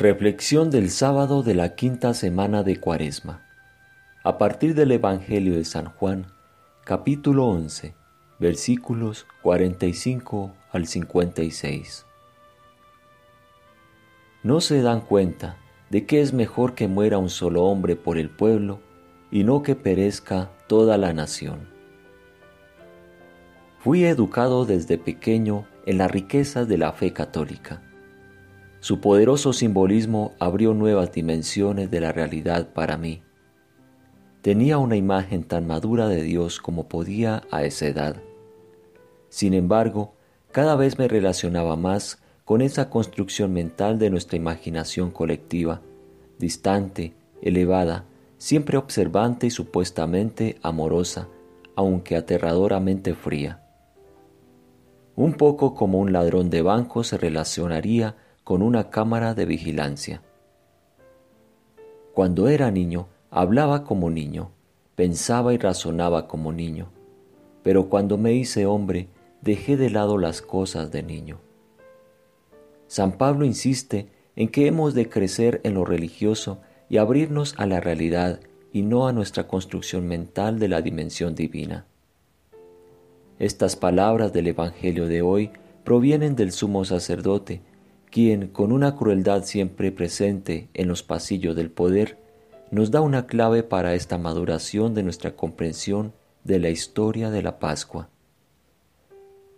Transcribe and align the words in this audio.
Reflexión 0.00 0.70
del 0.70 0.88
sábado 0.88 1.42
de 1.42 1.54
la 1.54 1.74
quinta 1.74 2.14
semana 2.14 2.62
de 2.62 2.80
Cuaresma. 2.80 3.42
A 4.24 4.38
partir 4.38 4.74
del 4.74 4.92
Evangelio 4.92 5.54
de 5.56 5.66
San 5.66 5.90
Juan, 5.90 6.24
capítulo 6.86 7.44
11, 7.48 7.94
versículos 8.38 9.26
45 9.42 10.54
al 10.72 10.86
56. 10.86 12.06
¿No 14.42 14.62
se 14.62 14.80
dan 14.80 15.02
cuenta 15.02 15.58
de 15.90 16.06
que 16.06 16.22
es 16.22 16.32
mejor 16.32 16.74
que 16.74 16.88
muera 16.88 17.18
un 17.18 17.28
solo 17.28 17.64
hombre 17.64 17.94
por 17.94 18.16
el 18.16 18.30
pueblo 18.30 18.80
y 19.30 19.44
no 19.44 19.62
que 19.62 19.76
perezca 19.76 20.50
toda 20.66 20.96
la 20.96 21.12
nación? 21.12 21.68
Fui 23.80 24.06
educado 24.06 24.64
desde 24.64 24.96
pequeño 24.96 25.66
en 25.84 25.98
las 25.98 26.10
riquezas 26.10 26.68
de 26.68 26.78
la 26.78 26.92
fe 26.92 27.12
católica 27.12 27.82
su 28.80 29.00
poderoso 29.00 29.52
simbolismo 29.52 30.32
abrió 30.38 30.72
nuevas 30.72 31.12
dimensiones 31.12 31.90
de 31.90 32.00
la 32.00 32.12
realidad 32.12 32.72
para 32.72 32.96
mí. 32.96 33.22
Tenía 34.40 34.78
una 34.78 34.96
imagen 34.96 35.44
tan 35.44 35.66
madura 35.66 36.08
de 36.08 36.22
Dios 36.22 36.60
como 36.60 36.88
podía 36.88 37.42
a 37.50 37.62
esa 37.64 37.86
edad. 37.86 38.16
Sin 39.28 39.52
embargo, 39.52 40.14
cada 40.50 40.76
vez 40.76 40.98
me 40.98 41.08
relacionaba 41.08 41.76
más 41.76 42.22
con 42.46 42.62
esa 42.62 42.88
construcción 42.88 43.52
mental 43.52 43.98
de 43.98 44.08
nuestra 44.08 44.36
imaginación 44.36 45.10
colectiva, 45.10 45.82
distante, 46.38 47.14
elevada, 47.42 48.06
siempre 48.38 48.78
observante 48.78 49.46
y 49.46 49.50
supuestamente 49.50 50.58
amorosa, 50.62 51.28
aunque 51.76 52.16
aterradoramente 52.16 53.14
fría. 53.14 53.62
Un 55.16 55.34
poco 55.34 55.74
como 55.74 56.00
un 56.00 56.12
ladrón 56.12 56.48
de 56.48 56.62
banco 56.62 57.04
se 57.04 57.18
relacionaría 57.18 58.16
con 58.44 58.62
una 58.62 58.90
cámara 58.90 59.34
de 59.34 59.46
vigilancia. 59.46 60.22
Cuando 62.14 62.48
era 62.48 62.70
niño, 62.70 63.08
hablaba 63.30 63.84
como 63.84 64.10
niño, 64.10 64.50
pensaba 64.94 65.54
y 65.54 65.58
razonaba 65.58 66.26
como 66.26 66.52
niño, 66.52 66.90
pero 67.62 67.88
cuando 67.88 68.18
me 68.18 68.32
hice 68.32 68.66
hombre, 68.66 69.08
dejé 69.40 69.76
de 69.76 69.90
lado 69.90 70.18
las 70.18 70.42
cosas 70.42 70.90
de 70.90 71.02
niño. 71.02 71.40
San 72.86 73.12
Pablo 73.12 73.44
insiste 73.44 74.08
en 74.36 74.48
que 74.48 74.66
hemos 74.66 74.94
de 74.94 75.08
crecer 75.08 75.60
en 75.64 75.74
lo 75.74 75.84
religioso 75.84 76.60
y 76.88 76.96
abrirnos 76.96 77.54
a 77.56 77.66
la 77.66 77.80
realidad 77.80 78.40
y 78.72 78.82
no 78.82 79.06
a 79.06 79.12
nuestra 79.12 79.46
construcción 79.46 80.08
mental 80.08 80.58
de 80.58 80.68
la 80.68 80.82
dimensión 80.82 81.34
divina. 81.34 81.86
Estas 83.38 83.76
palabras 83.76 84.32
del 84.32 84.48
Evangelio 84.48 85.06
de 85.06 85.22
hoy 85.22 85.50
provienen 85.84 86.36
del 86.36 86.52
sumo 86.52 86.84
sacerdote, 86.84 87.62
quien, 88.10 88.48
con 88.48 88.72
una 88.72 88.96
crueldad 88.96 89.44
siempre 89.44 89.92
presente 89.92 90.68
en 90.74 90.88
los 90.88 91.02
pasillos 91.02 91.56
del 91.56 91.70
poder, 91.70 92.18
nos 92.70 92.90
da 92.90 93.00
una 93.00 93.26
clave 93.26 93.62
para 93.62 93.94
esta 93.94 94.18
maduración 94.18 94.94
de 94.94 95.02
nuestra 95.02 95.36
comprensión 95.36 96.12
de 96.44 96.58
la 96.58 96.70
historia 96.70 97.30
de 97.30 97.42
la 97.42 97.58
Pascua. 97.58 98.08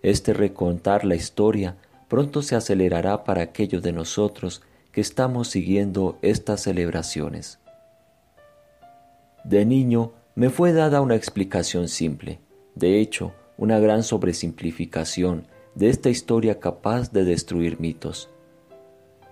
Este 0.03 0.33
recontar 0.33 1.05
la 1.05 1.15
historia 1.15 1.77
pronto 2.09 2.43
se 2.43 2.57
acelerará 2.57 3.25
para 3.25 3.43
aquellos 3.43 3.83
de 3.83 3.93
nosotros 3.93 4.63
que 4.93 5.01
estamos 5.01 5.49
siguiendo 5.49 6.19
estas 6.23 6.63
celebraciones. 6.63 7.59
De 9.45 9.65
niño 9.65 10.13
me 10.35 10.51
fue 10.51 10.73
dada 10.73 11.01
una 11.01 11.15
explicación 11.15 11.89
simple, 11.89 12.39
de 12.75 13.01
hecho, 13.01 13.33
una 13.57 13.79
gran 13.79 14.03
sobresimplificación 14.03 15.47
de 15.75 15.89
esta 15.89 16.11
historia 16.11 16.59
capaz 16.59 17.13
de 17.13 17.25
destruir 17.25 17.81
mitos 17.81 18.29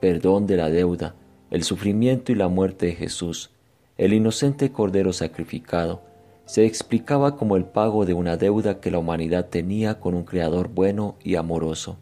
perdón 0.01 0.47
de 0.47 0.57
la 0.57 0.71
deuda, 0.71 1.15
el 1.51 1.63
sufrimiento 1.63 2.33
y 2.33 2.35
la 2.35 2.49
muerte 2.49 2.87
de 2.87 2.95
Jesús, 2.95 3.51
el 3.99 4.13
inocente 4.13 4.73
Cordero 4.73 5.13
sacrificado, 5.13 6.03
se 6.47 6.65
explicaba 6.65 7.37
como 7.37 7.57
el 7.57 7.65
pago 7.65 8.07
de 8.07 8.15
una 8.15 8.37
deuda 8.37 8.81
que 8.81 8.91
la 8.91 8.99
humanidad 8.99 9.49
tenía 9.51 10.01
con 10.01 10.15
un 10.15 10.25
Creador 10.25 10.69
bueno 10.69 11.17
y 11.23 11.37
amoroso. 11.37 11.99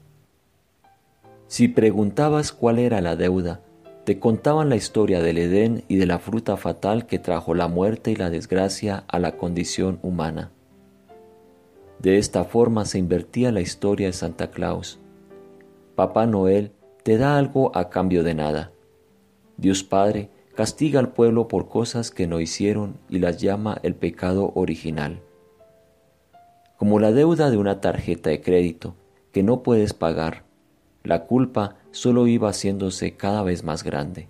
Si 1.49 1.69
preguntabas 1.69 2.53
cuál 2.53 2.79
era 2.79 3.01
la 3.01 3.17
deuda, 3.17 3.61
te 4.05 4.19
contaban 4.19 4.71
la 4.71 4.77
historia 4.77 5.21
del 5.21 5.37
Edén 5.37 5.85
y 5.87 5.97
de 5.97 6.07
la 6.07 6.19
fruta 6.19 6.57
fatal 6.57 7.07
que 7.07 7.19
trajo 7.19 7.55
la 7.55 7.69
muerte 7.69 8.11
y 8.11 8.17
la 8.17 8.31
desgracia 8.31 9.05
a 9.07 9.19
la 9.19 9.37
condición 9.37 9.99
humana. 10.03 10.51
De 11.99 12.17
esta 12.17 12.45
forma 12.45 12.85
se 12.85 12.99
invertía 12.99 13.53
la 13.53 13.61
historia 13.61 14.07
de 14.07 14.13
Santa 14.13 14.51
Claus. 14.51 14.99
Papá 15.95 16.27
Noel 16.27 16.73
te 17.09 17.17
da 17.17 17.39
algo 17.39 17.75
a 17.75 17.89
cambio 17.89 18.23
de 18.23 18.35
nada. 18.35 18.71
Dios 19.57 19.83
Padre 19.83 20.29
castiga 20.55 21.01
al 21.01 21.15
pueblo 21.15 21.49
por 21.49 21.71
cosas 21.71 22.11
que 22.11 22.27
no 22.27 22.39
hicieron 22.39 22.99
y 23.09 23.19
las 23.19 23.39
llama 23.39 23.79
el 23.83 23.95
pecado 23.95 24.53
original. 24.55 25.23
Como 26.77 27.01
la 27.01 27.11
deuda 27.13 27.51
de 27.51 27.57
una 27.57 27.81
tarjeta 27.81 28.29
de 28.29 28.43
crédito 28.43 28.95
que 29.33 29.43
no 29.43 29.63
puedes 29.63 29.95
pagar, 29.95 30.45
la 31.03 31.25
culpa 31.25 31.77
solo 31.93 32.27
iba 32.27 32.51
haciéndose 32.51 33.17
cada 33.17 33.43
vez 33.43 33.65
más 33.65 33.85
grande. 33.85 34.29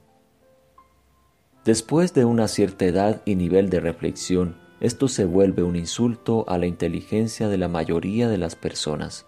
Después 1.65 2.15
de 2.15 2.27
una 2.27 2.47
cierta 2.47 2.85
edad 2.85 3.23
y 3.25 3.35
nivel 3.35 3.71
de 3.71 3.81
reflexión, 3.81 4.57
esto 4.79 5.09
se 5.09 5.25
vuelve 5.25 5.65
un 5.65 5.75
insulto 5.75 6.45
a 6.49 6.59
la 6.59 6.67
inteligencia 6.67 7.49
de 7.49 7.59
la 7.59 7.67
mayoría 7.67 8.29
de 8.29 8.39
las 8.39 8.55
personas. 8.55 9.27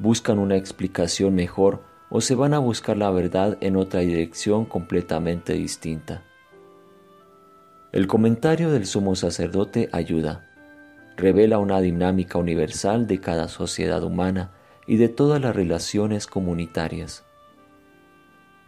Buscan 0.00 0.40
una 0.40 0.56
explicación 0.56 1.36
mejor 1.36 1.93
o 2.16 2.20
se 2.20 2.36
van 2.36 2.54
a 2.54 2.60
buscar 2.60 2.96
la 2.96 3.10
verdad 3.10 3.58
en 3.60 3.74
otra 3.74 3.98
dirección 3.98 4.66
completamente 4.66 5.54
distinta. 5.54 6.22
El 7.90 8.06
comentario 8.06 8.70
del 8.70 8.86
sumo 8.86 9.16
sacerdote 9.16 9.88
ayuda, 9.90 10.48
revela 11.16 11.58
una 11.58 11.80
dinámica 11.80 12.38
universal 12.38 13.08
de 13.08 13.18
cada 13.18 13.48
sociedad 13.48 14.04
humana 14.04 14.52
y 14.86 14.96
de 14.96 15.08
todas 15.08 15.42
las 15.42 15.56
relaciones 15.56 16.28
comunitarias. 16.28 17.24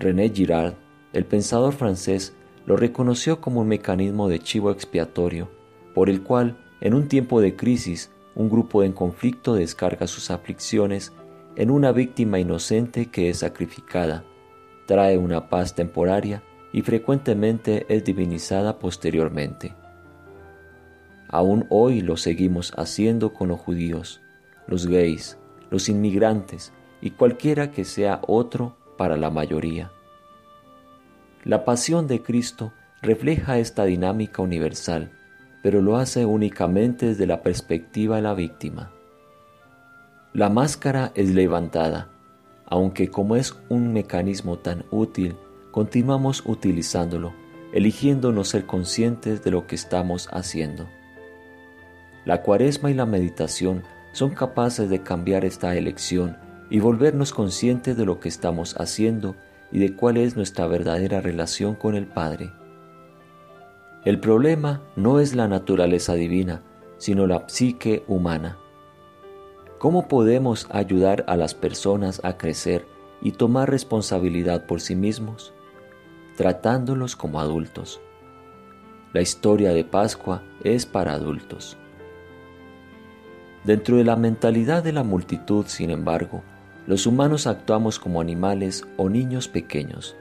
René 0.00 0.30
Girard, 0.30 0.74
el 1.12 1.24
pensador 1.24 1.72
francés, 1.72 2.34
lo 2.66 2.76
reconoció 2.76 3.40
como 3.40 3.60
un 3.60 3.68
mecanismo 3.68 4.28
de 4.28 4.40
chivo 4.40 4.72
expiatorio, 4.72 5.48
por 5.94 6.10
el 6.10 6.24
cual, 6.24 6.56
en 6.80 6.94
un 6.94 7.06
tiempo 7.06 7.40
de 7.40 7.54
crisis, 7.54 8.10
un 8.34 8.50
grupo 8.50 8.82
en 8.82 8.90
conflicto 8.90 9.54
descarga 9.54 10.08
sus 10.08 10.32
aflicciones 10.32 11.12
en 11.56 11.70
una 11.70 11.90
víctima 11.92 12.38
inocente 12.38 13.06
que 13.06 13.30
es 13.30 13.38
sacrificada, 13.38 14.24
trae 14.86 15.16
una 15.18 15.48
paz 15.48 15.74
temporaria 15.74 16.42
y 16.72 16.82
frecuentemente 16.82 17.86
es 17.88 18.04
divinizada 18.04 18.78
posteriormente. 18.78 19.74
Aún 21.28 21.66
hoy 21.70 22.02
lo 22.02 22.16
seguimos 22.16 22.72
haciendo 22.76 23.32
con 23.32 23.48
los 23.48 23.58
judíos, 23.58 24.20
los 24.66 24.86
gays, 24.86 25.38
los 25.70 25.88
inmigrantes 25.88 26.72
y 27.00 27.10
cualquiera 27.10 27.72
que 27.72 27.84
sea 27.84 28.20
otro 28.26 28.76
para 28.96 29.16
la 29.16 29.30
mayoría. 29.30 29.90
La 31.44 31.64
pasión 31.64 32.06
de 32.06 32.22
Cristo 32.22 32.72
refleja 33.02 33.58
esta 33.58 33.84
dinámica 33.84 34.42
universal, 34.42 35.10
pero 35.62 35.80
lo 35.80 35.96
hace 35.96 36.26
únicamente 36.26 37.06
desde 37.06 37.26
la 37.26 37.42
perspectiva 37.42 38.16
de 38.16 38.22
la 38.22 38.34
víctima. 38.34 38.92
La 40.36 40.50
máscara 40.50 41.12
es 41.14 41.30
levantada, 41.30 42.10
aunque 42.66 43.08
como 43.08 43.36
es 43.36 43.56
un 43.70 43.94
mecanismo 43.94 44.58
tan 44.58 44.84
útil, 44.90 45.34
continuamos 45.70 46.42
utilizándolo, 46.44 47.32
eligiendo 47.72 48.32
no 48.32 48.44
ser 48.44 48.66
conscientes 48.66 49.42
de 49.42 49.50
lo 49.50 49.66
que 49.66 49.76
estamos 49.76 50.28
haciendo. 50.30 50.90
La 52.26 52.42
cuaresma 52.42 52.90
y 52.90 52.92
la 52.92 53.06
meditación 53.06 53.82
son 54.12 54.34
capaces 54.34 54.90
de 54.90 55.02
cambiar 55.02 55.46
esta 55.46 55.74
elección 55.74 56.36
y 56.68 56.80
volvernos 56.80 57.32
conscientes 57.32 57.96
de 57.96 58.04
lo 58.04 58.20
que 58.20 58.28
estamos 58.28 58.78
haciendo 58.78 59.36
y 59.72 59.78
de 59.78 59.96
cuál 59.96 60.18
es 60.18 60.36
nuestra 60.36 60.66
verdadera 60.66 61.22
relación 61.22 61.76
con 61.76 61.94
el 61.94 62.08
Padre. 62.08 62.52
El 64.04 64.20
problema 64.20 64.82
no 64.96 65.18
es 65.18 65.34
la 65.34 65.48
naturaleza 65.48 66.12
divina, 66.12 66.60
sino 66.98 67.26
la 67.26 67.48
psique 67.48 68.04
humana. 68.06 68.58
¿Cómo 69.78 70.08
podemos 70.08 70.66
ayudar 70.70 71.24
a 71.28 71.36
las 71.36 71.54
personas 71.54 72.22
a 72.24 72.38
crecer 72.38 72.86
y 73.20 73.32
tomar 73.32 73.70
responsabilidad 73.70 74.64
por 74.64 74.80
sí 74.80 74.96
mismos? 74.96 75.52
Tratándolos 76.34 77.14
como 77.14 77.40
adultos. 77.40 78.00
La 79.12 79.20
historia 79.20 79.74
de 79.74 79.84
Pascua 79.84 80.42
es 80.64 80.86
para 80.86 81.12
adultos. 81.12 81.76
Dentro 83.64 83.98
de 83.98 84.04
la 84.04 84.16
mentalidad 84.16 84.82
de 84.82 84.92
la 84.92 85.02
multitud, 85.02 85.66
sin 85.66 85.90
embargo, 85.90 86.42
los 86.86 87.06
humanos 87.06 87.46
actuamos 87.46 87.98
como 87.98 88.22
animales 88.22 88.86
o 88.96 89.10
niños 89.10 89.46
pequeños. 89.46 90.16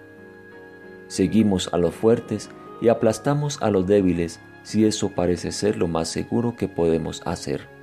Seguimos 1.07 1.73
a 1.73 1.77
los 1.77 1.95
fuertes 1.95 2.49
y 2.81 2.89
aplastamos 2.89 3.61
a 3.61 3.69
los 3.69 3.87
débiles 3.87 4.41
si 4.63 4.85
eso 4.85 5.11
parece 5.11 5.53
ser 5.53 5.77
lo 5.77 5.87
más 5.87 6.09
seguro 6.09 6.57
que 6.57 6.67
podemos 6.67 7.21
hacer. 7.25 7.74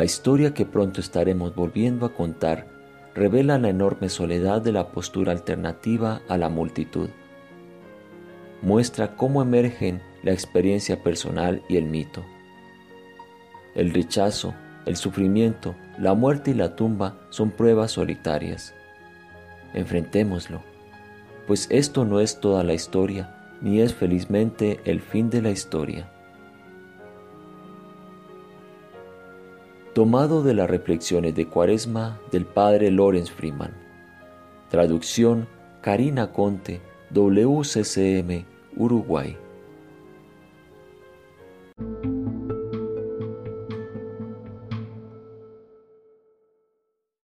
La 0.00 0.06
historia 0.06 0.54
que 0.54 0.64
pronto 0.64 1.02
estaremos 1.02 1.54
volviendo 1.54 2.06
a 2.06 2.14
contar 2.14 2.66
revela 3.14 3.58
la 3.58 3.68
enorme 3.68 4.08
soledad 4.08 4.62
de 4.62 4.72
la 4.72 4.92
postura 4.92 5.30
alternativa 5.32 6.22
a 6.26 6.38
la 6.38 6.48
multitud. 6.48 7.10
Muestra 8.62 9.14
cómo 9.14 9.42
emergen 9.42 10.00
la 10.22 10.32
experiencia 10.32 11.02
personal 11.02 11.62
y 11.68 11.76
el 11.76 11.84
mito. 11.84 12.24
El 13.74 13.92
rechazo, 13.92 14.54
el 14.86 14.96
sufrimiento, 14.96 15.76
la 15.98 16.14
muerte 16.14 16.52
y 16.52 16.54
la 16.54 16.76
tumba 16.76 17.20
son 17.28 17.50
pruebas 17.50 17.90
solitarias. 17.90 18.72
Enfrentémoslo, 19.74 20.62
pues 21.46 21.66
esto 21.70 22.06
no 22.06 22.20
es 22.20 22.40
toda 22.40 22.64
la 22.64 22.72
historia, 22.72 23.58
ni 23.60 23.82
es 23.82 23.92
felizmente 23.92 24.80
el 24.86 25.02
fin 25.02 25.28
de 25.28 25.42
la 25.42 25.50
historia. 25.50 26.10
Tomado 29.94 30.44
de 30.44 30.54
las 30.54 30.70
reflexiones 30.70 31.34
de 31.34 31.48
Cuaresma 31.48 32.20
del 32.30 32.46
padre 32.46 32.92
Lorenz 32.92 33.28
Freeman. 33.28 33.72
Traducción 34.68 35.48
Karina 35.80 36.30
Conte, 36.30 36.80
WCCM, 37.10 38.44
Uruguay. 38.76 39.36